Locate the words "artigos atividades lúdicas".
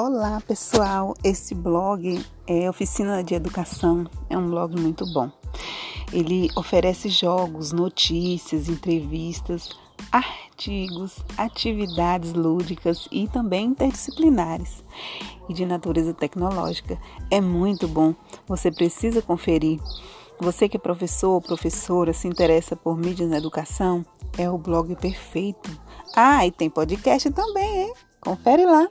10.12-13.08